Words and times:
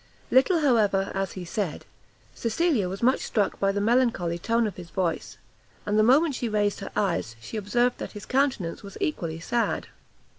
Little, 0.31 0.61
however, 0.61 1.11
as 1.13 1.33
he 1.33 1.45
said, 1.45 1.85
Cecilia 2.33 2.89
was 2.89 3.03
much 3.03 3.19
struck 3.19 3.59
by 3.59 3.71
the 3.71 3.79
melancholy 3.79 4.39
tone 4.39 4.65
of 4.65 4.75
his 4.75 4.89
voice, 4.89 5.37
and 5.85 5.95
the 5.95 6.01
moment 6.01 6.33
she 6.33 6.49
raised 6.49 6.79
her 6.79 6.89
eyes, 6.95 7.35
she 7.39 7.55
observed 7.55 7.99
that 7.99 8.13
his 8.13 8.25
countenance 8.25 8.81
was 8.81 8.97
equally 8.99 9.39
sad. 9.39 9.89